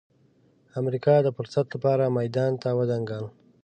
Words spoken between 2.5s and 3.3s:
ته ودانګل.